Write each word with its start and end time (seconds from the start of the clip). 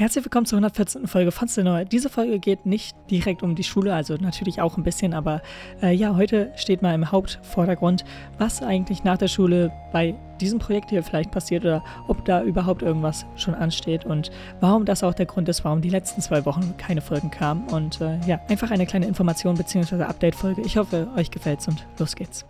Herzlich 0.00 0.24
willkommen 0.24 0.46
zur 0.46 0.56
114. 0.56 1.06
Folge 1.06 1.30
von 1.30 1.46
Cinema. 1.46 1.84
Diese 1.84 2.08
Folge 2.08 2.38
geht 2.38 2.64
nicht 2.64 2.96
direkt 3.10 3.42
um 3.42 3.54
die 3.54 3.62
Schule, 3.62 3.92
also 3.92 4.14
natürlich 4.14 4.62
auch 4.62 4.78
ein 4.78 4.82
bisschen, 4.82 5.12
aber 5.12 5.42
äh, 5.82 5.94
ja, 5.94 6.16
heute 6.16 6.50
steht 6.56 6.80
mal 6.80 6.94
im 6.94 7.12
Hauptvordergrund, 7.12 8.06
was 8.38 8.62
eigentlich 8.62 9.04
nach 9.04 9.18
der 9.18 9.28
Schule 9.28 9.70
bei 9.92 10.14
diesem 10.40 10.58
Projekt 10.58 10.88
hier 10.88 11.02
vielleicht 11.02 11.30
passiert 11.30 11.66
oder 11.66 11.84
ob 12.08 12.24
da 12.24 12.42
überhaupt 12.42 12.80
irgendwas 12.80 13.26
schon 13.36 13.54
ansteht 13.54 14.06
und 14.06 14.30
warum 14.60 14.86
das 14.86 15.04
auch 15.04 15.12
der 15.12 15.26
Grund 15.26 15.50
ist, 15.50 15.66
warum 15.66 15.82
die 15.82 15.90
letzten 15.90 16.22
zwei 16.22 16.46
Wochen 16.46 16.74
keine 16.78 17.02
Folgen 17.02 17.30
kamen. 17.30 17.68
Und 17.68 18.00
äh, 18.00 18.18
ja, 18.26 18.40
einfach 18.48 18.70
eine 18.70 18.86
kleine 18.86 19.04
Information 19.04 19.54
bzw. 19.54 20.04
Update-Folge. 20.04 20.62
Ich 20.62 20.78
hoffe, 20.78 21.08
euch 21.14 21.30
gefällt's 21.30 21.68
und 21.68 21.86
los 21.98 22.16
geht's. 22.16 22.46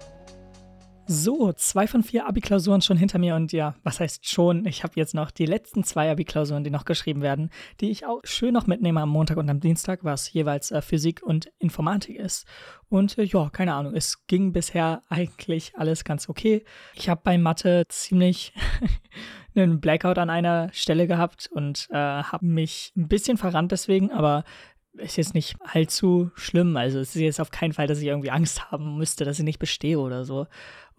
So, 1.12 1.52
zwei 1.54 1.88
von 1.88 2.04
vier 2.04 2.28
Abi-Klausuren 2.28 2.82
schon 2.82 2.96
hinter 2.96 3.18
mir 3.18 3.34
und 3.34 3.50
ja, 3.50 3.74
was 3.82 3.98
heißt 3.98 4.28
schon? 4.28 4.64
Ich 4.64 4.84
habe 4.84 4.92
jetzt 4.94 5.12
noch 5.12 5.32
die 5.32 5.44
letzten 5.44 5.82
zwei 5.82 6.08
Abi-Klausuren, 6.08 6.62
die 6.62 6.70
noch 6.70 6.84
geschrieben 6.84 7.20
werden, 7.20 7.50
die 7.80 7.90
ich 7.90 8.06
auch 8.06 8.20
schön 8.22 8.54
noch 8.54 8.68
mitnehme 8.68 9.00
am 9.00 9.08
Montag 9.08 9.36
und 9.36 9.50
am 9.50 9.58
Dienstag, 9.58 10.04
was 10.04 10.32
jeweils 10.32 10.70
äh, 10.70 10.80
Physik 10.80 11.20
und 11.24 11.50
Informatik 11.58 12.14
ist. 12.14 12.46
Und 12.88 13.18
äh, 13.18 13.24
ja, 13.24 13.50
keine 13.50 13.74
Ahnung, 13.74 13.96
es 13.96 14.24
ging 14.28 14.52
bisher 14.52 15.02
eigentlich 15.08 15.72
alles 15.76 16.04
ganz 16.04 16.28
okay. 16.28 16.64
Ich 16.94 17.08
habe 17.08 17.22
bei 17.24 17.38
Mathe 17.38 17.86
ziemlich 17.88 18.54
einen 19.56 19.80
Blackout 19.80 20.18
an 20.18 20.30
einer 20.30 20.72
Stelle 20.72 21.08
gehabt 21.08 21.50
und 21.52 21.88
äh, 21.90 21.96
habe 21.96 22.46
mich 22.46 22.92
ein 22.96 23.08
bisschen 23.08 23.36
verrannt 23.36 23.72
deswegen, 23.72 24.12
aber 24.12 24.44
ist 24.94 25.16
jetzt 25.16 25.34
nicht 25.34 25.56
allzu 25.60 26.30
schlimm. 26.34 26.76
Also 26.76 26.98
es 26.98 27.14
ist 27.14 27.22
jetzt 27.22 27.40
auf 27.40 27.50
keinen 27.50 27.72
Fall, 27.72 27.86
dass 27.86 28.00
ich 28.00 28.06
irgendwie 28.06 28.30
Angst 28.30 28.70
haben 28.70 28.96
müsste, 28.96 29.24
dass 29.24 29.38
ich 29.38 29.44
nicht 29.44 29.58
bestehe 29.58 29.98
oder 29.98 30.24
so. 30.24 30.46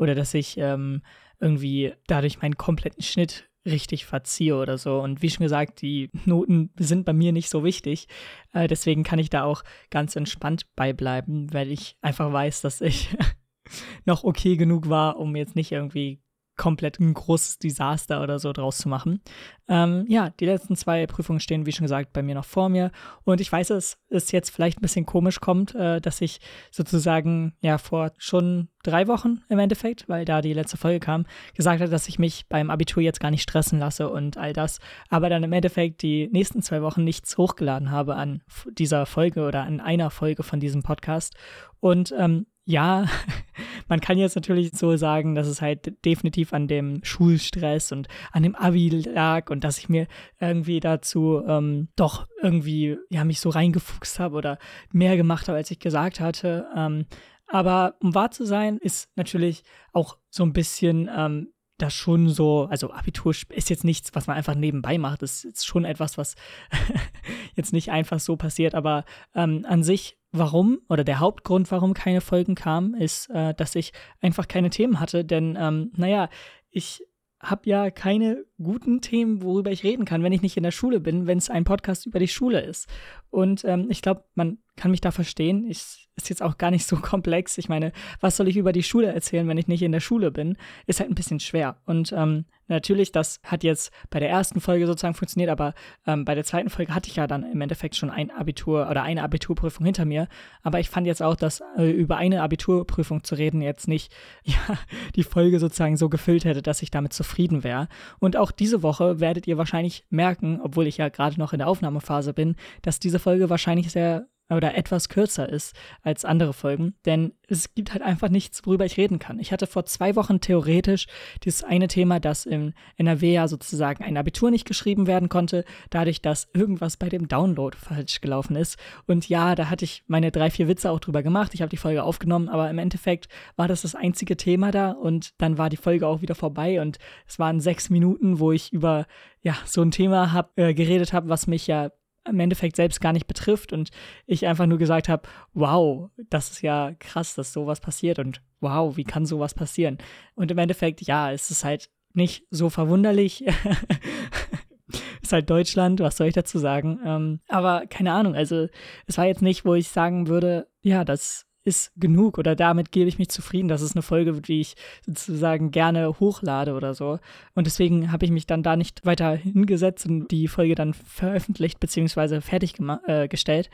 Oder 0.01 0.15
dass 0.15 0.33
ich 0.33 0.57
ähm, 0.57 1.03
irgendwie 1.39 1.93
dadurch 2.07 2.41
meinen 2.41 2.57
kompletten 2.57 3.03
Schnitt 3.03 3.47
richtig 3.67 4.07
verziehe 4.07 4.55
oder 4.55 4.79
so. 4.79 4.99
Und 4.99 5.21
wie 5.21 5.29
schon 5.29 5.43
gesagt, 5.43 5.83
die 5.83 6.09
Noten 6.25 6.71
sind 6.79 7.05
bei 7.05 7.13
mir 7.13 7.31
nicht 7.31 7.49
so 7.49 7.63
wichtig. 7.63 8.07
Äh, 8.51 8.67
deswegen 8.67 9.03
kann 9.03 9.19
ich 9.19 9.29
da 9.29 9.43
auch 9.43 9.63
ganz 9.91 10.15
entspannt 10.15 10.65
beibleiben, 10.75 11.53
weil 11.53 11.71
ich 11.71 11.97
einfach 12.01 12.33
weiß, 12.33 12.61
dass 12.61 12.81
ich 12.81 13.15
noch 14.05 14.23
okay 14.23 14.57
genug 14.57 14.89
war, 14.89 15.17
um 15.17 15.35
jetzt 15.35 15.55
nicht 15.55 15.71
irgendwie 15.71 16.19
komplett 16.57 16.99
ein 16.99 17.13
großes 17.13 17.59
Desaster 17.59 18.21
oder 18.21 18.37
so 18.37 18.53
draus 18.53 18.77
zu 18.77 18.89
machen. 18.89 19.21
Ähm, 19.67 20.05
ja, 20.07 20.29
die 20.31 20.45
letzten 20.45 20.75
zwei 20.75 21.07
Prüfungen 21.07 21.39
stehen, 21.39 21.65
wie 21.65 21.71
schon 21.71 21.85
gesagt, 21.85 22.13
bei 22.13 22.21
mir 22.21 22.35
noch 22.35 22.45
vor 22.45 22.69
mir. 22.69 22.91
Und 23.23 23.41
ich 23.41 23.51
weiß, 23.51 23.69
dass 23.69 23.97
es 24.09 24.31
jetzt 24.31 24.49
vielleicht 24.49 24.77
ein 24.77 24.81
bisschen 24.81 25.05
komisch 25.05 25.39
kommt, 25.39 25.73
äh, 25.75 26.01
dass 26.01 26.21
ich 26.21 26.39
sozusagen 26.69 27.53
ja 27.61 27.77
vor 27.77 28.11
schon 28.17 28.69
drei 28.83 29.07
Wochen 29.07 29.41
im 29.49 29.59
Endeffekt, 29.59 30.09
weil 30.09 30.25
da 30.25 30.41
die 30.41 30.53
letzte 30.53 30.77
Folge 30.77 30.99
kam, 30.99 31.25
gesagt 31.55 31.81
hat, 31.81 31.91
dass 31.91 32.07
ich 32.07 32.19
mich 32.19 32.47
beim 32.49 32.69
Abitur 32.69 33.01
jetzt 33.01 33.19
gar 33.19 33.31
nicht 33.31 33.43
stressen 33.43 33.79
lasse 33.79 34.09
und 34.09 34.37
all 34.37 34.53
das. 34.53 34.79
Aber 35.09 35.29
dann 35.29 35.43
im 35.43 35.53
Endeffekt 35.53 36.01
die 36.01 36.29
nächsten 36.31 36.61
zwei 36.61 36.81
Wochen 36.81 37.03
nichts 37.03 37.37
hochgeladen 37.37 37.91
habe 37.91 38.15
an 38.15 38.43
dieser 38.77 39.05
Folge 39.05 39.45
oder 39.45 39.63
an 39.63 39.79
einer 39.79 40.09
Folge 40.11 40.43
von 40.43 40.59
diesem 40.59 40.83
Podcast. 40.83 41.35
Und 41.79 42.13
ähm, 42.17 42.45
ja, 42.65 43.05
man 43.87 43.99
kann 43.99 44.17
jetzt 44.17 44.35
natürlich 44.35 44.71
so 44.73 44.95
sagen, 44.95 45.35
dass 45.35 45.47
es 45.47 45.61
halt 45.61 46.03
definitiv 46.05 46.53
an 46.53 46.67
dem 46.67 47.03
Schulstress 47.03 47.91
und 47.91 48.07
an 48.31 48.43
dem 48.43 48.55
Abi 48.55 48.89
lag 48.89 49.49
und 49.49 49.63
dass 49.63 49.77
ich 49.77 49.89
mir 49.89 50.07
irgendwie 50.39 50.79
dazu 50.79 51.41
ähm, 51.47 51.89
doch 51.95 52.27
irgendwie, 52.41 52.97
ja, 53.09 53.23
mich 53.25 53.39
so 53.39 53.49
reingefuchst 53.49 54.19
habe 54.19 54.35
oder 54.35 54.57
mehr 54.91 55.17
gemacht 55.17 55.47
habe, 55.47 55.57
als 55.57 55.71
ich 55.71 55.79
gesagt 55.79 56.19
hatte. 56.19 56.67
Ähm, 56.75 57.05
aber 57.47 57.95
um 57.99 58.15
wahr 58.15 58.31
zu 58.31 58.45
sein, 58.45 58.77
ist 58.77 59.09
natürlich 59.15 59.63
auch 59.91 60.17
so 60.29 60.43
ein 60.43 60.53
bisschen 60.53 61.09
ähm, 61.13 61.51
das 61.81 61.93
schon 61.93 62.29
so, 62.29 62.67
also 62.69 62.91
Abitur 62.91 63.33
ist 63.49 63.69
jetzt 63.69 63.83
nichts, 63.83 64.11
was 64.13 64.27
man 64.27 64.37
einfach 64.37 64.55
nebenbei 64.55 64.97
macht. 64.97 65.21
Das 65.21 65.43
ist 65.43 65.65
schon 65.65 65.85
etwas, 65.85 66.17
was 66.17 66.35
jetzt 67.55 67.73
nicht 67.73 67.91
einfach 67.91 68.19
so 68.19 68.35
passiert, 68.35 68.75
aber 68.75 69.05
ähm, 69.35 69.65
an 69.67 69.83
sich 69.83 70.17
warum 70.31 70.79
oder 70.87 71.03
der 71.03 71.19
Hauptgrund, 71.19 71.69
warum 71.71 71.93
keine 71.93 72.21
Folgen 72.21 72.55
kamen, 72.55 72.93
ist, 72.93 73.29
äh, 73.29 73.53
dass 73.53 73.75
ich 73.75 73.91
einfach 74.21 74.47
keine 74.47 74.69
Themen 74.69 74.99
hatte. 74.99 75.25
Denn, 75.25 75.57
ähm, 75.59 75.91
naja, 75.95 76.29
ich 76.69 77.03
habe 77.41 77.69
ja 77.69 77.89
keine 77.89 78.45
guten 78.61 79.01
Themen, 79.01 79.41
worüber 79.41 79.71
ich 79.71 79.83
reden 79.83 80.05
kann, 80.05 80.23
wenn 80.23 80.31
ich 80.31 80.43
nicht 80.43 80.57
in 80.57 80.63
der 80.63 80.71
Schule 80.71 80.99
bin, 80.99 81.25
wenn 81.25 81.37
es 81.37 81.49
ein 81.49 81.63
Podcast 81.63 82.05
über 82.05 82.19
die 82.19 82.27
Schule 82.27 82.61
ist. 82.61 82.87
Und 83.29 83.65
ähm, 83.65 83.87
ich 83.89 84.01
glaube, 84.01 84.23
man 84.35 84.59
kann 84.81 84.89
mich 84.89 85.01
da 85.01 85.11
verstehen. 85.11 85.67
Ich, 85.69 86.09
ist 86.15 86.29
jetzt 86.29 86.41
auch 86.41 86.57
gar 86.57 86.71
nicht 86.71 86.87
so 86.87 86.95
komplex. 87.01 87.59
Ich 87.59 87.69
meine, 87.69 87.91
was 88.19 88.35
soll 88.35 88.47
ich 88.47 88.57
über 88.57 88.71
die 88.71 88.81
Schule 88.81 89.13
erzählen, 89.13 89.47
wenn 89.47 89.59
ich 89.59 89.67
nicht 89.67 89.83
in 89.83 89.91
der 89.91 89.99
Schule 89.99 90.31
bin? 90.31 90.57
Ist 90.87 90.99
halt 90.99 91.11
ein 91.11 91.15
bisschen 91.15 91.39
schwer. 91.39 91.77
Und 91.85 92.11
ähm, 92.17 92.45
natürlich, 92.67 93.11
das 93.11 93.39
hat 93.43 93.63
jetzt 93.63 93.91
bei 94.09 94.19
der 94.19 94.31
ersten 94.31 94.59
Folge 94.59 94.87
sozusagen 94.87 95.13
funktioniert, 95.13 95.51
aber 95.51 95.75
ähm, 96.07 96.25
bei 96.25 96.33
der 96.33 96.45
zweiten 96.45 96.71
Folge 96.71 96.95
hatte 96.95 97.11
ich 97.11 97.17
ja 97.17 97.27
dann 97.27 97.43
im 97.43 97.61
Endeffekt 97.61 97.95
schon 97.95 98.09
ein 98.09 98.31
Abitur 98.31 98.89
oder 98.89 99.03
eine 99.03 99.21
Abiturprüfung 99.21 99.85
hinter 99.85 100.05
mir. 100.05 100.27
Aber 100.63 100.79
ich 100.79 100.89
fand 100.89 101.05
jetzt 101.05 101.21
auch, 101.21 101.35
dass 101.35 101.61
äh, 101.77 101.91
über 101.91 102.17
eine 102.17 102.41
Abiturprüfung 102.41 103.23
zu 103.23 103.35
reden 103.35 103.61
jetzt 103.61 103.87
nicht 103.87 104.11
ja, 104.43 104.79
die 105.15 105.23
Folge 105.23 105.59
sozusagen 105.59 105.95
so 105.95 106.09
gefüllt 106.09 106.43
hätte, 106.43 106.63
dass 106.63 106.81
ich 106.81 106.89
damit 106.89 107.13
zufrieden 107.13 107.63
wäre. 107.63 107.87
Und 108.17 108.35
auch 108.35 108.49
diese 108.49 108.81
Woche 108.81 109.19
werdet 109.19 109.45
ihr 109.45 109.59
wahrscheinlich 109.59 110.07
merken, 110.09 110.59
obwohl 110.59 110.87
ich 110.87 110.97
ja 110.97 111.09
gerade 111.09 111.37
noch 111.37 111.53
in 111.53 111.59
der 111.59 111.67
Aufnahmephase 111.67 112.33
bin, 112.33 112.55
dass 112.81 112.99
diese 112.99 113.19
Folge 113.19 113.51
wahrscheinlich 113.51 113.91
sehr 113.91 114.25
oder 114.51 114.75
etwas 114.75 115.09
kürzer 115.09 115.47
ist 115.47 115.75
als 116.03 116.25
andere 116.25 116.53
Folgen, 116.53 116.95
denn 117.05 117.33
es 117.47 117.73
gibt 117.73 117.91
halt 117.91 118.01
einfach 118.01 118.29
nichts, 118.29 118.65
worüber 118.65 118.85
ich 118.85 118.97
reden 118.97 119.19
kann. 119.19 119.39
Ich 119.39 119.51
hatte 119.51 119.67
vor 119.67 119.85
zwei 119.85 120.15
Wochen 120.15 120.39
theoretisch 120.39 121.07
dieses 121.43 121.63
eine 121.63 121.87
Thema, 121.87 122.19
dass 122.19 122.45
im 122.45 122.73
NRW 122.97 123.33
ja 123.33 123.47
sozusagen 123.47 124.03
ein 124.03 124.17
Abitur 124.17 124.51
nicht 124.51 124.65
geschrieben 124.65 125.07
werden 125.07 125.29
konnte, 125.29 125.65
dadurch, 125.89 126.21
dass 126.21 126.47
irgendwas 126.53 126.97
bei 126.97 127.09
dem 127.09 127.27
Download 127.27 127.77
falsch 127.77 128.21
gelaufen 128.21 128.55
ist. 128.55 128.77
Und 129.05 129.27
ja, 129.27 129.55
da 129.55 129.69
hatte 129.69 129.85
ich 129.85 130.03
meine 130.07 130.31
drei, 130.31 130.49
vier 130.49 130.67
Witze 130.67 130.91
auch 130.91 130.99
drüber 130.99 131.23
gemacht. 131.23 131.53
Ich 131.53 131.61
habe 131.61 131.69
die 131.69 131.77
Folge 131.77 132.03
aufgenommen, 132.03 132.47
aber 132.47 132.69
im 132.69 132.77
Endeffekt 132.77 133.27
war 133.55 133.67
das 133.67 133.81
das 133.81 133.95
einzige 133.95 134.37
Thema 134.37 134.71
da 134.71 134.91
und 134.91 135.33
dann 135.39 135.57
war 135.57 135.69
die 135.69 135.77
Folge 135.77 136.07
auch 136.07 136.21
wieder 136.21 136.35
vorbei 136.35 136.81
und 136.81 136.99
es 137.27 137.39
waren 137.39 137.59
sechs 137.59 137.89
Minuten, 137.89 138.39
wo 138.39 138.51
ich 138.51 138.71
über 138.71 139.07
ja 139.41 139.55
so 139.65 139.81
ein 139.81 139.91
Thema 139.91 140.31
hab, 140.31 140.57
äh, 140.57 140.73
geredet 140.73 141.13
habe, 141.13 141.29
was 141.29 141.47
mich 141.47 141.67
ja 141.67 141.91
im 142.27 142.39
Endeffekt 142.39 142.75
selbst 142.75 143.01
gar 143.01 143.13
nicht 143.13 143.27
betrifft 143.27 143.73
und 143.73 143.89
ich 144.25 144.47
einfach 144.47 144.65
nur 144.65 144.77
gesagt 144.77 145.09
habe, 145.09 145.27
wow, 145.53 146.09
das 146.29 146.51
ist 146.51 146.61
ja 146.61 146.93
krass, 146.99 147.35
dass 147.35 147.53
sowas 147.53 147.79
passiert 147.79 148.19
und 148.19 148.41
wow, 148.59 148.95
wie 148.95 149.03
kann 149.03 149.25
sowas 149.25 149.53
passieren? 149.53 149.97
Und 150.35 150.51
im 150.51 150.57
Endeffekt, 150.57 151.01
ja, 151.01 151.31
es 151.31 151.49
ist 151.49 151.63
halt 151.63 151.89
nicht 152.13 152.45
so 152.51 152.69
verwunderlich. 152.69 153.45
ist 155.21 155.33
halt 155.33 155.49
Deutschland, 155.49 155.99
was 155.99 156.17
soll 156.17 156.27
ich 156.27 156.33
dazu 156.33 156.59
sagen? 156.59 156.99
Ähm, 157.05 157.39
aber 157.47 157.85
keine 157.87 158.11
Ahnung, 158.11 158.35
also 158.35 158.67
es 159.07 159.17
war 159.17 159.25
jetzt 159.25 159.41
nicht, 159.41 159.65
wo 159.65 159.73
ich 159.73 159.87
sagen 159.87 160.27
würde, 160.27 160.67
ja, 160.81 161.05
das 161.05 161.45
ist 161.63 161.91
genug 161.95 162.37
oder 162.37 162.55
damit 162.55 162.91
gebe 162.91 163.07
ich 163.07 163.19
mich 163.19 163.29
zufrieden. 163.29 163.67
Das 163.67 163.81
ist 163.81 163.95
eine 163.95 164.01
Folge, 164.01 164.33
die 164.41 164.61
ich 164.61 164.75
sozusagen 165.05 165.71
gerne 165.71 166.19
hochlade 166.19 166.73
oder 166.73 166.93
so. 166.93 167.19
Und 167.53 167.67
deswegen 167.67 168.11
habe 168.11 168.25
ich 168.25 168.31
mich 168.31 168.47
dann 168.47 168.63
da 168.63 168.75
nicht 168.75 169.05
weiter 169.05 169.35
hingesetzt 169.35 170.07
und 170.07 170.29
die 170.29 170.47
Folge 170.47 170.75
dann 170.75 170.93
veröffentlicht 170.93 171.79
bzw. 171.79 172.41
fertiggestellt. 172.41 173.67
Äh, 173.67 173.69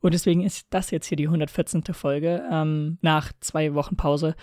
und 0.00 0.14
deswegen 0.14 0.42
ist 0.42 0.66
das 0.70 0.90
jetzt 0.90 1.06
hier 1.06 1.16
die 1.16 1.26
114. 1.26 1.82
Folge 1.92 2.42
ähm, 2.50 2.98
nach 3.02 3.32
zwei 3.40 3.74
Wochen 3.74 3.96
Pause. 3.96 4.34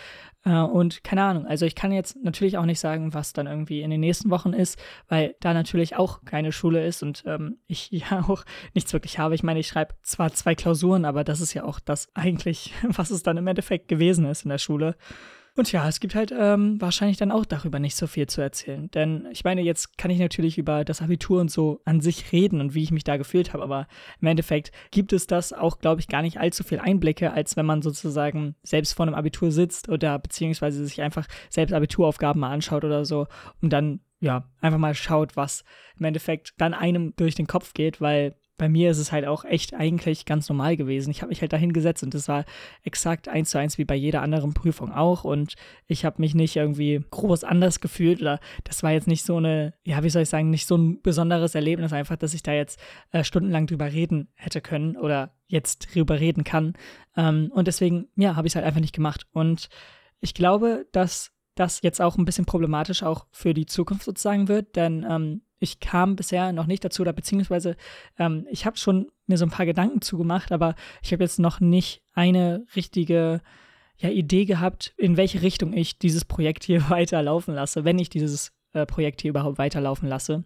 Äh, 0.45 0.59
und 0.62 1.03
keine 1.03 1.23
Ahnung, 1.23 1.45
also 1.45 1.66
ich 1.66 1.75
kann 1.75 1.91
jetzt 1.91 2.18
natürlich 2.23 2.57
auch 2.57 2.66
nicht 2.66 2.79
sagen, 2.79 3.13
was 3.13 3.34
dann 3.34 3.47
irgendwie 3.47 3.81
in 3.81 3.90
den 3.90 4.00
nächsten 4.00 4.29
Wochen 4.29 4.53
ist, 4.53 4.79
weil 5.07 5.35
da 5.40 5.53
natürlich 5.53 5.95
auch 5.95 6.23
keine 6.25 6.51
Schule 6.51 6.85
ist 6.85 7.03
und 7.03 7.23
ähm, 7.25 7.57
ich 7.68 7.90
ja 7.91 8.25
auch 8.28 8.44
nichts 8.73 8.94
wirklich 8.94 9.19
habe. 9.19 9.35
Ich 9.35 9.44
meine, 9.44 9.59
ich 9.59 9.68
schreibe 9.68 9.95
zwar 10.03 10.31
zwei 10.34 10.56
Klausuren, 10.56 11.06
aber 11.06 11.23
das 11.23 11.41
ist 11.41 11.53
ja 11.53 11.63
auch 11.63 11.79
das 11.79 12.09
eigentlich, 12.13 12.74
was 12.84 13.09
es 13.09 13.24
dann 13.24 13.38
im 13.38 13.47
Endeffekt 13.47 13.88
gewesen 13.88 14.25
ist 14.25 14.44
in 14.44 14.50
der 14.50 14.57
Schule. 14.57 14.95
Und 15.57 15.72
ja, 15.72 15.88
es 15.88 16.00
gibt 16.00 16.13
halt 16.13 16.31
ähm, 16.31 16.79
wahrscheinlich 16.79 17.18
dann 17.18 17.31
auch 17.31 17.44
darüber 17.44 17.79
nicht 17.79 17.95
so 17.95 18.06
viel 18.06 18.28
zu 18.28 18.41
erzählen. 18.41 18.91
Denn 18.91 19.28
ich 19.31 19.44
meine, 19.44 19.62
jetzt 19.62 19.97
kann 19.97 20.12
ich 20.12 20.19
natürlich 20.19 20.59
über 20.59 20.85
das 20.85 21.01
Abitur 21.01 21.41
und 21.41 21.50
so 21.50 21.81
an 21.84 22.00
sich 22.00 22.31
reden 22.31 22.62
und 22.62 22.75
wie 22.75 22.83
ich 22.83 22.92
mich 22.92 23.04
da 23.04 23.18
gefühlt 23.18 23.54
habe, 23.54 23.63
aber 23.63 23.88
im 24.21 24.27
Endeffekt 24.27 24.71
gibt 24.92 25.13
es 25.13 25.25
das 25.25 25.54
auch, 25.54 25.80
glaube 25.80 26.00
ich, 26.00 26.07
gar 26.09 26.21
nicht 26.21 26.39
allzu 26.39 26.63
viel 26.63 26.80
Einblicke, 26.80 27.31
als 27.33 27.57
wenn 27.57 27.65
man 27.65 27.81
sozusagen 27.81 28.56
selbst 28.62 28.94
vor 28.94 29.07
einem 29.07 29.15
Abitur 29.15 29.51
sitzt 29.51 29.89
oder 29.89 30.19
beziehungsweise 30.19 30.86
sich 30.86 31.01
einfach 31.01 31.25
selbst 31.50 31.74
Abituraufgaben 31.74 32.39
mal 32.39 32.51
anschaut 32.51 32.83
oder 32.83 33.03
so 33.03 33.25
und 33.60 33.74
dann 33.74 34.01
ja, 34.19 34.48
einfach 34.62 34.80
mal 34.80 34.94
schaut, 34.94 35.36
was 35.36 35.63
im 35.98 36.06
Endeffekt 36.06 36.53
dann 36.57 36.75
einem 36.75 37.15
durch 37.15 37.33
den 37.33 37.48
Kopf 37.48 37.74
geht, 37.74 38.00
weil 38.00 38.36
bei 38.57 38.69
mir 38.69 38.89
ist 38.89 38.98
es 38.98 39.12
halt 39.12 39.25
auch 39.25 39.45
echt 39.45 39.74
eigentlich 39.75 40.25
ganz 40.25 40.50
normal 40.50 40.77
gewesen. 40.77 41.12
Ich 41.12 41.21
habe 41.21 41.30
mich 41.30 41.42
halt 41.42 41.54
dahin 41.54 41.74
gesetzt 41.74 42.04
und 42.04 42.13
das 42.13 42.27
war 42.27 42.44
exakt 42.83 43.27
eins 43.27 43.51
zu 43.51 43.59
eins 43.59 43.77
wie 43.77 43.86
bei 43.86 43.95
jeder 43.95 44.21
anderen 44.21 44.54
Prüfung 44.54 44.92
auch. 44.92 45.24
Und 45.24 45.56
ich 45.86 46.06
habe 46.06 46.21
mich 46.21 46.33
nicht 46.33 46.56
irgendwie 46.56 47.04
groß 47.12 47.44
anders 47.44 47.80
gefühlt 47.80 48.19
oder 48.19 48.39
das 48.63 48.81
war 48.81 48.92
jetzt 48.92 49.07
nicht 49.07 49.24
so 49.24 49.38
eine, 49.38 49.74
ja, 49.83 50.04
wie 50.04 50.09
soll 50.09 50.24
ich 50.24 50.30
sagen, 50.30 50.50
nicht 50.50 50.68
so 50.68 50.75
ein 50.75 51.01
besonderes 51.01 51.54
Erlebnis 51.54 51.94
einfach, 51.94 52.18
dass 52.18 52.33
ich 52.33 52.42
da 52.42 52.54
jetzt 52.54 52.80
äh, 53.12 53.24
stundenlang 53.24 53.68
drüber 53.68 53.92
reden 53.92 54.30
hätte 54.33 54.62
können 54.62 54.98
oder 54.98 55.36
jetzt 55.45 55.94
drüber 55.94 56.19
reden 56.19 56.44
kann. 56.44 56.74
Ähm, 57.15 57.51
und 57.53 57.68
deswegen, 57.68 58.07
ja, 58.15 58.36
habe 58.36 58.48
ich 58.48 58.51
es 58.51 58.56
halt 58.56 58.65
einfach 58.65 58.81
nicht 58.81 58.95
gemacht. 58.95 59.27
Und 59.33 59.69
ich 60.19 60.33
glaube, 60.33 60.88
dass 60.92 61.31
das 61.53 61.81
jetzt 61.81 62.01
auch 62.01 62.18
ein 62.18 62.25
bisschen 62.25 62.45
problematisch 62.45 63.03
auch 63.03 63.27
für 63.31 63.53
die 63.53 63.65
Zukunft 63.65 64.03
sozusagen 64.03 64.48
wird, 64.48 64.75
denn 64.75 65.06
ähm, 65.07 65.42
ich 65.59 65.80
kam 65.80 66.15
bisher 66.15 66.51
noch 66.54 66.68
nicht 66.68 66.83
dazu, 66.83 67.01
oder 67.01 67.13
beziehungsweise 67.13 67.75
ähm, 68.18 68.48
ich 68.50 68.65
habe 68.65 68.77
schon 68.77 69.07
mir 69.25 69.38
so 69.38 69.45
ein 69.45 69.51
paar 69.51 69.65
Gedanken 69.65 70.01
zugemacht, 70.01 70.51
aber 70.51 70.75
ich 71.01 71.12
habe 71.12 71.24
jetzt 71.24 71.39
noch 71.39 71.59
nicht 71.59 72.01
eine 72.13 72.65
richtige 72.75 73.42
ja, 73.98 74.09
Idee 74.09 74.45
gehabt, 74.45 74.94
in 74.98 75.18
welche 75.18 75.42
Richtung 75.42 75.74
ich 75.74 75.98
dieses 75.98 76.25
Projekt 76.25 76.63
hier 76.63 76.81
weiterlaufen 76.89 77.56
lasse, 77.56 77.83
wenn 77.83 78.00
ich 78.00 78.09
dieses 78.09 78.51
Projekt 78.85 79.21
hier 79.21 79.29
überhaupt 79.29 79.57
weiterlaufen 79.57 80.07
lasse. 80.07 80.43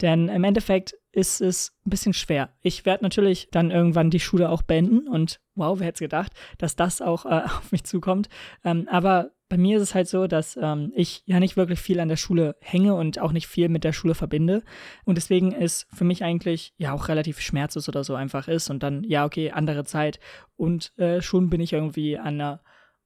Denn 0.00 0.28
im 0.28 0.44
Endeffekt 0.44 0.94
ist 1.12 1.40
es 1.40 1.72
ein 1.86 1.90
bisschen 1.90 2.14
schwer. 2.14 2.50
Ich 2.62 2.84
werde 2.86 3.04
natürlich 3.04 3.48
dann 3.50 3.70
irgendwann 3.70 4.10
die 4.10 4.20
Schule 4.20 4.48
auch 4.48 4.62
beenden 4.62 5.08
und 5.08 5.40
wow, 5.54 5.78
wer 5.78 5.88
hätte 5.88 5.96
es 5.96 6.10
gedacht, 6.10 6.32
dass 6.58 6.76
das 6.76 7.02
auch 7.02 7.26
äh, 7.26 7.42
auf 7.44 7.72
mich 7.72 7.84
zukommt. 7.84 8.28
Ähm, 8.64 8.88
aber 8.90 9.32
bei 9.52 9.58
mir 9.58 9.76
ist 9.76 9.82
es 9.82 9.94
halt 9.94 10.08
so, 10.08 10.26
dass 10.26 10.56
ähm, 10.56 10.92
ich 10.94 11.22
ja 11.26 11.38
nicht 11.38 11.58
wirklich 11.58 11.78
viel 11.78 12.00
an 12.00 12.08
der 12.08 12.16
Schule 12.16 12.56
hänge 12.62 12.94
und 12.94 13.18
auch 13.18 13.32
nicht 13.32 13.46
viel 13.46 13.68
mit 13.68 13.84
der 13.84 13.92
Schule 13.92 14.14
verbinde. 14.14 14.62
Und 15.04 15.16
deswegen 15.16 15.52
ist 15.52 15.86
für 15.92 16.04
mich 16.04 16.24
eigentlich 16.24 16.72
ja 16.78 16.94
auch 16.94 17.08
relativ 17.08 17.38
schmerzlos 17.38 17.86
oder 17.86 18.02
so 18.02 18.14
einfach 18.14 18.48
ist. 18.48 18.70
Und 18.70 18.82
dann, 18.82 19.04
ja, 19.04 19.26
okay, 19.26 19.50
andere 19.50 19.84
Zeit. 19.84 20.20
Und 20.56 20.96
äh, 20.98 21.20
schon 21.20 21.50
bin 21.50 21.60
ich 21.60 21.74
irgendwie 21.74 22.16
an 22.16 22.40
einer 22.40 22.60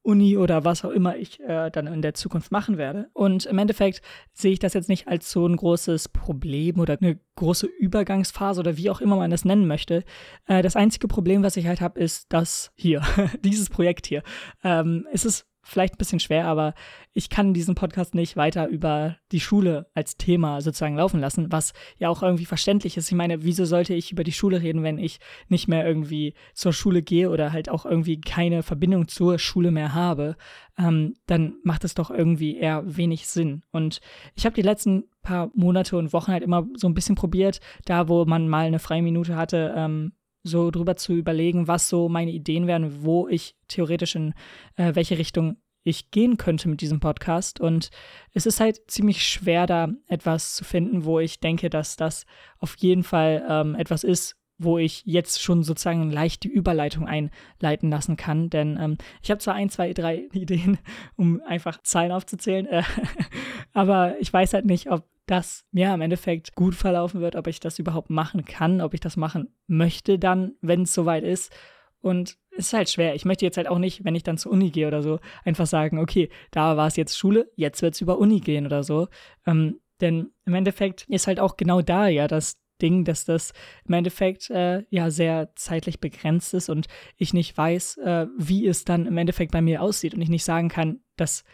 Uni 0.07 0.37
oder 0.37 0.65
was 0.65 0.85
auch 0.85 0.91
immer 0.91 1.17
ich 1.17 1.41
äh, 1.41 1.71
dann 1.71 1.87
in 1.89 2.01
der 2.01 2.15
Zukunft 2.15 2.53
machen 2.53 2.79
werde. 2.79 3.09
Und 3.13 3.45
im 3.47 3.59
Endeffekt 3.59 4.03
sehe 4.33 4.53
ich 4.53 4.59
das 4.59 4.75
jetzt 4.75 4.89
nicht 4.89 5.09
als 5.09 5.31
so 5.31 5.47
ein 5.47 5.57
großes 5.57 6.09
Problem 6.11 6.79
oder 6.79 6.97
eine 7.01 7.19
große 7.35 7.67
Übergangsphase 7.67 8.61
oder 8.61 8.77
wie 8.77 8.89
auch 8.89 9.01
immer 9.01 9.17
man 9.17 9.31
das 9.31 9.45
nennen 9.45 9.67
möchte. 9.67 10.05
Äh, 10.47 10.63
das 10.63 10.77
einzige 10.77 11.09
Problem, 11.09 11.43
was 11.43 11.57
ich 11.57 11.67
halt 11.67 11.81
habe, 11.81 12.01
ist 12.01 12.27
das 12.33 12.73
hier, 12.77 13.03
dieses 13.45 13.69
Projekt 13.69 14.07
hier. 14.07 14.23
Ähm, 14.63 15.07
es 15.13 15.25
ist 15.25 15.47
vielleicht 15.67 15.95
ein 15.95 15.99
bisschen 15.99 16.21
schwer, 16.21 16.47
aber 16.47 16.75
ich 17.13 17.29
kann 17.29 17.53
diesen 17.53 17.75
Podcast 17.75 18.15
nicht 18.15 18.37
weiter 18.37 18.69
über 18.69 19.17
die 19.33 19.41
Schule 19.41 19.87
als 19.95 20.17
Thema 20.17 20.61
sozusagen 20.61 20.97
laufen 20.97 21.19
lassen, 21.19 21.51
was 21.51 21.73
ja 21.99 22.09
auch 22.09 22.23
irgendwie 22.23 22.45
verständlich 22.45 22.97
ist. 22.97 23.09
Ich 23.11 23.17
meine, 23.17 23.43
wieso 23.43 23.65
sollte 23.65 23.93
ich 23.93 24.13
über 24.13 24.23
die 24.23 24.33
Schule 24.33 24.63
reden, 24.63 24.85
wenn 24.85 24.99
ich 24.99 25.19
nicht 25.49 25.67
mehr 25.67 25.87
irgendwie 25.87 26.35
zur 26.55 26.73
Schule 26.73 27.03
gehe 27.03 27.31
oder 27.31 27.53
halt 27.53 27.69
auch 27.69 27.85
irgendwie 27.85 28.21
keine 28.21 28.63
Verbindung 28.63 29.09
zur 29.09 29.39
Schule 29.39 29.73
mehr 29.73 29.93
habe? 29.93 30.37
Ähm, 30.79 31.15
dann 31.27 31.57
macht 31.65 31.85
es 31.85 31.95
doch 31.95 32.11
irgendwie 32.11 32.57
eher 32.57 32.83
wenig 32.85 33.27
Sinn. 33.27 33.63
Und 33.73 34.01
ich 34.37 34.47
habe 34.47 34.55
die 34.55 34.63
letzten 34.63 35.05
paar 35.23 35.51
Monate 35.55 35.97
und 35.97 36.13
Wochen 36.13 36.33
halt 36.33 36.45
immer 36.45 36.67
so 36.75 36.87
ein 36.87 36.95
bisschen 36.95 37.17
probiert, 37.17 37.61
da 37.87 38.09
wo 38.09 38.25
man 38.25 38.49
mal 38.49 38.67
eine 38.67 38.79
freie 38.79 39.03
Minute 39.03 39.37
hatte, 39.37 39.75
ähm, 39.77 40.13
so 40.47 40.71
drüber 40.71 40.97
zu 40.97 41.15
überlegen, 41.15 41.69
was 41.69 41.89
so 41.89 42.09
meine 42.09 42.31
Ideen 42.31 42.67
wären, 42.67 43.05
wo 43.05 43.29
ich 43.29 43.57
theoretisch 43.69 44.15
in 44.15 44.35
äh, 44.77 44.95
welche 44.95 45.19
Richtung 45.19 45.57
ich 45.87 46.11
gehen 46.11 46.37
könnte 46.37 46.69
mit 46.69 46.81
diesem 46.81 47.01
Podcast. 47.01 47.61
Und 47.61 47.91
es 48.33 48.45
ist 48.45 48.61
halt 48.61 48.91
ziemlich 48.91 49.27
schwer, 49.27 49.67
da 49.67 49.89
etwas 50.09 50.55
zu 50.57 50.65
finden, 50.65 51.05
wo 51.05 51.21
ich 51.21 51.41
denke, 51.41 51.71
dass 51.71 51.97
das 51.97 52.27
auf 52.59 52.77
jeden 52.79 53.05
Fall 53.05 53.45
ähm, 53.49 53.77
etwas 53.77 54.03
ist, 54.03 54.37
wo 54.59 54.79
ich 54.79 55.03
jetzt 55.05 55.43
schon 55.43 55.63
sozusagen 55.63 56.11
leicht 56.11 56.43
die 56.43 56.49
Überleitung 56.49 57.07
einleiten 57.07 57.91
lassen 57.91 58.17
kann. 58.17 58.51
Denn 58.51 58.79
ähm, 58.81 58.99
ich 59.23 59.31
habe 59.31 59.39
zwar 59.39 59.55
ein, 59.55 59.71
zwei, 59.71 59.93
drei 59.93 60.29
Ideen, 60.33 60.79
um 61.17 61.41
einfach 61.47 61.81
Zahlen 61.83 62.13
aufzuzählen, 62.13 62.67
äh, 62.67 62.83
aber 63.73 64.17
ich 64.19 64.33
weiß 64.33 64.55
halt 64.55 64.65
nicht, 64.65 64.91
ob 64.91 65.05
das 65.27 65.65
mir 65.73 65.93
im 65.93 66.01
Endeffekt 66.01 66.55
gut 66.55 66.75
verlaufen 66.75 67.21
wird, 67.21 67.37
ob 67.37 67.47
ich 67.47 67.61
das 67.61 67.79
überhaupt 67.79 68.11
machen 68.11 68.45
kann, 68.45 68.81
ob 68.81 68.95
ich 68.95 69.01
das 69.01 69.17
machen 69.17 69.49
möchte 69.67 70.19
dann, 70.19 70.53
wenn 70.61 70.83
es 70.83 70.95
soweit 70.95 71.25
ist. 71.25 71.53
Und 72.01 72.39
es 72.53 72.67
ist 72.67 72.73
halt 72.73 72.89
schwer. 72.89 73.15
Ich 73.15 73.25
möchte 73.25 73.45
jetzt 73.45 73.57
halt 73.57 73.69
auch 73.69 73.79
nicht, 73.79 74.05
wenn 74.05 74.15
ich 74.15 74.23
dann 74.23 74.39
zur 74.39 74.53
Uni 74.53 74.71
gehe 74.71 74.87
oder 74.87 75.03
so, 75.03 75.19
einfach 75.45 75.67
sagen, 75.67 75.99
okay, 75.99 76.29
da 76.53 76.77
war 76.77 76.87
es 76.87 76.97
jetzt 76.97 77.19
Schule, 77.19 77.51
jetzt 77.57 77.83
wird 77.83 77.95
es 77.95 78.01
über 78.01 78.19
Uni 78.19 78.41
gehen 78.41 78.67
oder 78.67 78.85
so. 78.85 79.09
Ähm, 79.47 79.81
denn 80.01 80.31
im 80.45 80.55
Endeffekt 80.55 81.07
ist 81.09 81.27
halt 81.27 81.41
auch 81.41 81.57
genau 81.57 81.83
da 81.83 82.07
ja 82.07 82.29
das 82.29 82.59
Ding, 82.81 83.05
dass 83.05 83.25
das 83.25 83.53
im 83.87 83.95
Endeffekt 83.95 84.51
äh, 84.51 84.85
ja 84.91 85.11
sehr 85.11 85.51
zeitlich 85.57 85.99
begrenzt 85.99 86.55
ist 86.55 86.69
und 86.69 86.87
ich 87.17 87.33
nicht 87.33 87.57
weiß, 87.57 87.97
äh, 87.99 88.27
wie 88.37 88.67
es 88.67 88.85
dann 88.85 89.07
im 89.07 89.17
Endeffekt 89.17 89.53
bei 89.53 89.63
mir 89.63 89.83
aussieht 89.83 90.15
und 90.15 90.21
ich 90.21 90.29
nicht 90.29 90.45
sagen 90.45 90.69
kann, 90.69 91.01
dass 91.17 91.45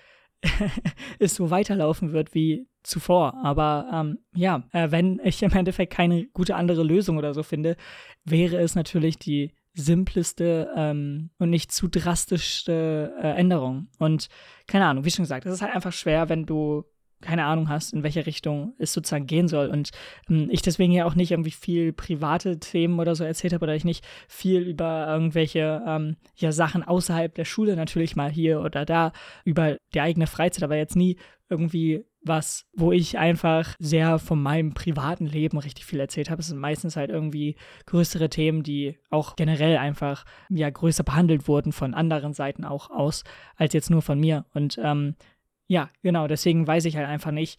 es 1.20 1.36
so 1.36 1.50
weiterlaufen 1.50 2.12
wird 2.12 2.34
wie 2.34 2.66
zuvor. 2.82 3.34
Aber 3.43 3.88
ähm, 3.93 4.19
ja, 4.34 4.64
äh, 4.73 4.90
wenn 4.90 5.20
ich 5.25 5.43
im 5.43 5.52
Endeffekt 5.52 5.93
keine 5.93 6.26
gute 6.29 6.56
andere 6.56 6.82
Lösung 6.82 7.19
oder 7.19 7.34
so 7.34 7.43
finde, 7.43 7.76
wäre 8.25 8.58
es 8.58 8.75
natürlich 8.75 9.19
die 9.19 9.55
simpleste 9.75 10.70
ähm, 10.76 11.31
und 11.38 11.50
nicht 11.50 11.73
zu 11.73 11.88
drastischste 11.88 13.14
äh, 13.23 13.29
Änderung. 13.29 13.88
Und 13.99 14.29
keine 14.67 14.87
Ahnung, 14.87 15.05
wie 15.05 15.11
schon 15.11 15.25
gesagt, 15.25 15.46
es 15.46 15.55
ist 15.55 15.62
halt 15.62 15.75
einfach 15.75 15.93
schwer, 15.93 16.29
wenn 16.29 16.44
du 16.44 16.84
keine 17.22 17.44
Ahnung 17.44 17.69
hast, 17.69 17.92
in 17.92 18.02
welche 18.02 18.26
Richtung 18.26 18.74
es 18.78 18.92
sozusagen 18.92 19.26
gehen 19.26 19.48
soll. 19.48 19.69
Und 19.69 19.90
ähm, 20.28 20.48
ich 20.50 20.62
deswegen 20.62 20.92
ja 20.92 21.06
auch 21.06 21.14
nicht 21.14 21.30
irgendwie 21.30 21.50
viel 21.50 21.92
private 21.92 22.58
Themen 22.58 23.00
oder 23.00 23.14
so 23.14 23.24
erzählt 23.24 23.52
habe 23.52 23.64
oder 23.64 23.74
ich 23.74 23.84
nicht 23.84 24.04
viel 24.28 24.60
über 24.60 25.06
irgendwelche 25.08 25.82
ähm, 25.86 26.16
ja, 26.36 26.52
Sachen 26.52 26.82
außerhalb 26.82 27.34
der 27.34 27.44
Schule 27.44 27.76
natürlich 27.76 28.16
mal 28.16 28.30
hier 28.30 28.60
oder 28.60 28.84
da, 28.84 29.12
über 29.44 29.76
die 29.94 30.00
eigene 30.00 30.26
Freizeit, 30.26 30.62
aber 30.62 30.76
jetzt 30.76 30.96
nie 30.96 31.16
irgendwie 31.48 32.04
was, 32.24 32.66
wo 32.72 32.92
ich 32.92 33.19
einfach 33.19 33.74
sehr 33.78 34.19
von 34.19 34.40
meinem 34.40 34.74
privaten 34.74 35.26
Leben 35.26 35.58
richtig 35.58 35.84
viel 35.84 36.00
erzählt 36.00 36.30
habe. 36.30 36.40
Es 36.40 36.48
sind 36.48 36.58
meistens 36.58 36.96
halt 36.96 37.10
irgendwie 37.10 37.56
größere 37.86 38.28
Themen, 38.28 38.62
die 38.62 38.98
auch 39.10 39.36
generell 39.36 39.76
einfach 39.76 40.24
ja 40.48 40.70
größer 40.70 41.02
behandelt 41.02 41.48
wurden 41.48 41.72
von 41.72 41.94
anderen 41.94 42.32
Seiten 42.32 42.64
auch 42.64 42.90
aus, 42.90 43.24
als 43.56 43.74
jetzt 43.74 43.90
nur 43.90 44.02
von 44.02 44.20
mir. 44.20 44.46
Und 44.54 44.78
ähm, 44.82 45.16
ja, 45.72 45.88
genau, 46.02 46.28
deswegen 46.28 46.66
weiß 46.66 46.84
ich 46.84 46.96
halt 46.98 47.08
einfach 47.08 47.30
nicht, 47.30 47.58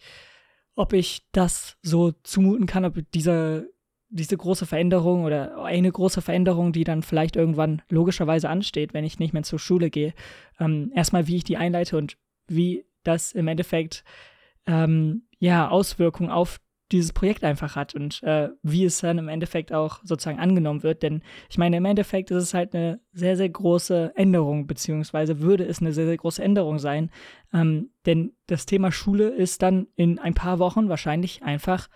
ob 0.76 0.92
ich 0.92 1.26
das 1.32 1.76
so 1.82 2.12
zumuten 2.22 2.66
kann, 2.66 2.84
ob 2.84 2.96
diese, 3.12 3.72
diese 4.08 4.36
große 4.36 4.66
Veränderung 4.66 5.24
oder 5.24 5.64
eine 5.64 5.90
große 5.90 6.22
Veränderung, 6.22 6.72
die 6.72 6.84
dann 6.84 7.02
vielleicht 7.02 7.34
irgendwann 7.34 7.82
logischerweise 7.88 8.48
ansteht, 8.48 8.94
wenn 8.94 9.04
ich 9.04 9.18
nicht 9.18 9.32
mehr 9.32 9.42
zur 9.42 9.58
Schule 9.58 9.90
gehe, 9.90 10.14
ähm, 10.60 10.92
erstmal 10.94 11.26
wie 11.26 11.34
ich 11.34 11.42
die 11.42 11.56
einleite 11.56 11.98
und 11.98 12.16
wie 12.46 12.84
das 13.02 13.32
im 13.32 13.48
Endeffekt 13.48 14.04
ähm, 14.66 15.26
ja 15.40 15.68
Auswirkungen 15.68 16.30
auf 16.30 16.60
dieses 16.92 17.12
Projekt 17.12 17.44
einfach 17.44 17.76
hat 17.76 17.94
und 17.94 18.22
äh, 18.22 18.50
wie 18.62 18.84
es 18.84 19.00
dann 19.00 19.18
im 19.18 19.28
Endeffekt 19.28 19.72
auch 19.72 20.00
sozusagen 20.04 20.38
angenommen 20.38 20.82
wird. 20.82 21.02
Denn 21.02 21.22
ich 21.48 21.58
meine, 21.58 21.78
im 21.78 21.84
Endeffekt 21.84 22.30
ist 22.30 22.42
es 22.42 22.54
halt 22.54 22.74
eine 22.74 23.00
sehr, 23.12 23.36
sehr 23.36 23.48
große 23.48 24.12
Änderung, 24.14 24.66
beziehungsweise 24.66 25.40
würde 25.40 25.64
es 25.64 25.80
eine 25.80 25.92
sehr, 25.92 26.06
sehr 26.06 26.16
große 26.16 26.42
Änderung 26.42 26.78
sein. 26.78 27.10
Ähm, 27.52 27.90
denn 28.06 28.32
das 28.46 28.66
Thema 28.66 28.92
Schule 28.92 29.28
ist 29.28 29.62
dann 29.62 29.86
in 29.96 30.18
ein 30.18 30.34
paar 30.34 30.58
Wochen 30.58 30.88
wahrscheinlich 30.88 31.42
einfach 31.42 31.88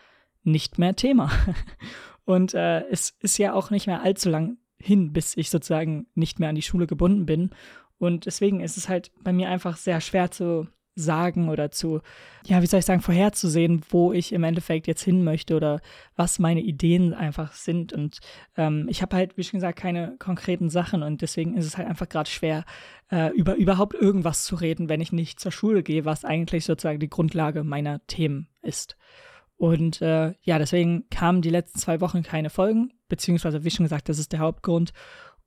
nicht 0.43 0.79
mehr 0.79 0.97
Thema. 0.97 1.31
und 2.25 2.55
äh, 2.55 2.87
es 2.89 3.15
ist 3.21 3.39
ja 3.39 3.53
auch 3.53 3.71
nicht 3.71 3.87
mehr 3.87 4.03
allzu 4.03 4.31
lang 4.31 4.57
hin, 4.79 5.13
bis 5.13 5.37
ich 5.37 5.51
sozusagen 5.51 6.07
nicht 6.15 6.39
mehr 6.41 6.49
an 6.49 6.55
die 6.55 6.63
Schule 6.63 6.87
gebunden 6.87 7.27
bin. 7.27 7.51
Und 7.99 8.27
deswegen 8.27 8.61
ist 8.61 8.77
es 8.77 8.89
halt 8.89 9.11
bei 9.23 9.33
mir 9.33 9.49
einfach 9.51 9.77
sehr 9.77 10.01
schwer 10.01 10.31
zu 10.31 10.69
sagen 10.99 11.49
oder 11.49 11.71
zu, 11.71 12.01
ja, 12.45 12.61
wie 12.63 12.67
soll 12.67 12.81
ich 12.81 12.87
sagen, 12.87 13.01
vorherzusehen, 13.01 13.83
wo 13.91 14.13
ich 14.13 14.33
im 14.33 14.45
Endeffekt 14.45 14.87
jetzt 14.87 15.03
hin 15.03 15.25
möchte 15.25 15.57
oder 15.57 15.81
was 16.17 16.39
meine 16.39 16.61
Ideen 16.61 17.15
einfach 17.15 17.53
sind. 17.53 17.93
Und 17.93 18.19
ähm, 18.57 18.87
ich 18.89 19.03
habe 19.03 19.17
halt, 19.17 19.37
wie 19.37 19.45
schon 19.45 19.59
gesagt, 19.59 19.79
keine 19.79 20.17
konkreten 20.19 20.69
Sachen 20.71 21.03
und 21.03 21.23
deswegen 21.23 21.57
ist 21.57 21.67
es 21.67 21.77
halt 21.77 21.89
einfach 21.89 22.09
gerade 22.09 22.29
schwer, 22.29 22.65
äh, 23.11 23.35
über 23.35 23.55
überhaupt 23.57 23.95
irgendwas 23.95 24.45
zu 24.45 24.57
reden, 24.57 24.89
wenn 24.89 25.01
ich 25.01 25.13
nicht 25.13 25.41
zur 25.41 25.53
Schule 25.53 25.83
gehe, 25.83 26.05
was 26.05 26.25
eigentlich 26.25 26.65
sozusagen 26.65 27.01
die 27.01 27.11
Grundlage 27.11 27.65
meiner 27.65 28.05
Themen 28.07 28.49
ist. 28.63 28.97
Und 29.57 30.01
äh, 30.03 30.35
ja, 30.43 30.59
deswegen 30.59 31.09
kamen 31.11 31.43
die 31.43 31.51
letzten 31.51 31.81
zwei 31.81 32.01
Wochen 32.01 32.23
keine 32.23 32.49
Folgen, 32.49 32.93
beziehungsweise 33.09 33.65
wie 33.65 33.71
schon 33.71 33.85
gesagt, 33.85 34.09
das 34.09 34.19
ist 34.19 34.33
der 34.33 34.39
Hauptgrund. 34.39 34.93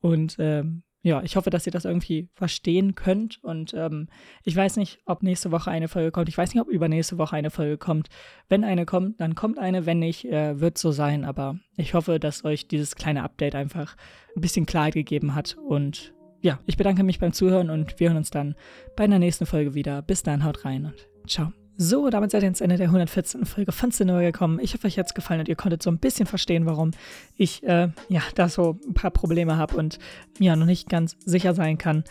Und 0.01 0.36
ähm, 0.39 0.84
ja, 1.03 1.24
ich 1.24 1.36
hoffe, 1.36 1.50
dass 1.50 1.65
ihr 1.65 1.72
das 1.72 1.86
irgendwie 1.86 2.29
verstehen 2.34 2.93
könnt. 2.93 3.43
Und 3.43 3.74
ähm, 3.74 4.08
ich 4.43 4.55
weiß 4.55 4.77
nicht, 4.77 5.00
ob 5.05 5.24
nächste 5.24 5.51
Woche 5.51 5.72
eine 5.72 5.88
Folge 5.88 6.12
kommt. 6.12 6.29
Ich 6.29 6.38
weiß 6.38 6.53
nicht, 6.53 6.62
ob 6.62 6.70
übernächste 6.70 7.17
Woche 7.17 7.36
eine 7.36 7.50
Folge 7.50 7.77
kommt. 7.77 8.10
Wenn 8.50 8.63
eine 8.63 8.86
kommt, 8.86 9.20
dann 9.20 9.34
kommt 9.34 9.58
eine. 9.58 9.86
Wenn 9.86 10.00
nicht, 10.00 10.25
äh, 10.25 10.60
wird 10.60 10.77
so 10.77 10.91
sein. 10.91 11.25
Aber 11.25 11.58
ich 11.75 11.96
hoffe, 11.96 12.20
dass 12.20 12.46
euch 12.46 12.67
dieses 12.67 12.96
kleine 12.96 13.24
Update 13.24 13.55
einfach 13.55 13.96
ein 14.36 14.41
bisschen 14.41 14.67
Klarheit 14.67 14.93
gegeben 14.93 15.34
hat. 15.34 15.58
Und 15.58 16.13
ja, 16.41 16.60
ich 16.67 16.77
bedanke 16.77 17.03
mich 17.03 17.20
beim 17.20 17.34
Zuhören 17.34 17.70
und 17.70 18.00
wir 18.00 18.10
hören 18.10 18.17
uns 18.17 18.29
dann 18.29 18.55
bei 18.96 19.03
einer 19.03 19.20
nächsten 19.20 19.46
Folge 19.48 19.74
wieder. 19.74 20.01
Bis 20.03 20.22
dann, 20.22 20.43
haut 20.43 20.65
rein 20.65 20.86
und 20.86 21.08
ciao. 21.27 21.51
So, 21.84 22.12
damit 22.12 22.30
seid 22.30 22.44
ihr 22.44 22.48
ins 22.48 22.62
Ende 22.62 22.78
der 22.78 22.86
114. 22.90 23.44
Folge 23.44 23.72
von 23.72 23.90
Cinema 23.90 24.22
gekommen. 24.22 24.60
Ich 24.62 24.76
hoffe, 24.76 24.86
euch 24.86 25.00
hat 25.00 25.08
es 25.08 25.16
gefallen 25.16 25.40
und 25.40 25.50
ihr 25.50 25.56
konntet 25.56 25.82
so 25.82 25.90
ein 25.90 25.98
bisschen 25.98 26.28
verstehen, 26.28 26.68
warum 26.68 26.92
ich 27.38 27.64
äh, 27.64 27.90
ja 28.08 28.22
da 28.36 28.50
so 28.50 28.78
ein 28.88 28.94
paar 28.94 29.10
Probleme 29.10 29.58
habe 29.58 29.78
und 29.78 29.98
ja 30.38 30.56
noch 30.56 30.68
nicht 30.68 30.90
ganz 30.90 31.18
sicher 31.26 31.56
sein 31.56 31.80
kann, 31.80 32.04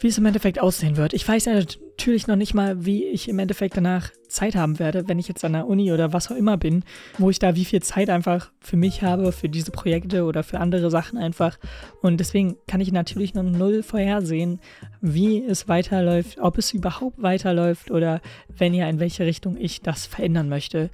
wie 0.00 0.08
es 0.08 0.18
im 0.18 0.26
Endeffekt 0.26 0.58
aussehen 0.58 0.96
wird. 0.96 1.12
Ich 1.12 1.28
weiß 1.28 1.44
ja 1.44 1.60
natürlich 1.98 2.28
noch 2.28 2.36
nicht 2.36 2.54
mal, 2.54 2.86
wie 2.86 3.04
ich 3.06 3.28
im 3.28 3.40
Endeffekt 3.40 3.76
danach 3.76 4.10
Zeit 4.28 4.54
haben 4.54 4.78
werde, 4.78 5.08
wenn 5.08 5.18
ich 5.18 5.26
jetzt 5.26 5.44
an 5.44 5.54
der 5.54 5.66
Uni 5.66 5.90
oder 5.90 6.12
was 6.12 6.30
auch 6.30 6.36
immer 6.36 6.56
bin, 6.56 6.84
wo 7.18 7.28
ich 7.28 7.40
da 7.40 7.56
wie 7.56 7.64
viel 7.64 7.82
Zeit 7.82 8.08
einfach 8.08 8.52
für 8.60 8.76
mich 8.76 9.02
habe, 9.02 9.32
für 9.32 9.48
diese 9.48 9.72
Projekte 9.72 10.22
oder 10.22 10.44
für 10.44 10.60
andere 10.60 10.92
Sachen 10.92 11.18
einfach. 11.18 11.58
Und 12.00 12.20
deswegen 12.20 12.56
kann 12.68 12.80
ich 12.80 12.92
natürlich 12.92 13.34
noch 13.34 13.42
null 13.42 13.82
vorhersehen, 13.82 14.60
wie 15.00 15.42
es 15.42 15.66
weiterläuft, 15.66 16.38
ob 16.38 16.56
es 16.56 16.72
überhaupt 16.72 17.20
weiterläuft 17.20 17.90
oder 17.90 18.20
wenn 18.56 18.74
ja, 18.74 18.88
in 18.88 19.00
welche 19.00 19.26
Richtung 19.26 19.56
ich 19.56 19.82
das 19.82 20.06
verändern 20.06 20.48
möchte. 20.48 20.90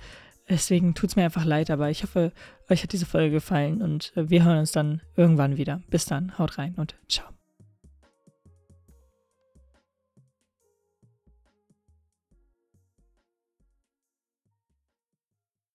Deswegen 0.48 0.94
tut 0.94 1.10
es 1.10 1.16
mir 1.16 1.24
einfach 1.24 1.44
leid, 1.44 1.70
aber 1.70 1.90
ich 1.90 2.02
hoffe, 2.02 2.32
euch 2.70 2.82
hat 2.82 2.92
diese 2.92 3.06
Folge 3.06 3.30
gefallen 3.30 3.82
und 3.82 4.12
wir 4.16 4.42
hören 4.42 4.58
uns 4.58 4.72
dann 4.72 5.02
irgendwann 5.16 5.58
wieder. 5.58 5.82
Bis 5.90 6.06
dann, 6.06 6.38
haut 6.38 6.56
rein 6.56 6.74
und 6.78 6.94
ciao. 7.08 7.26